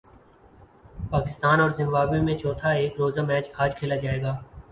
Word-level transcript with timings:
پاکستان 1.11 1.59
اور 1.59 1.71
زمبابوے 1.77 2.21
میں 2.21 2.37
چوتھا 2.37 2.69
ایک 2.71 2.93
روزہ 2.99 3.21
میچ 3.27 3.51
اج 3.57 3.75
کھیلا 3.77 3.95
جائے 3.95 4.21
گا 4.21 4.35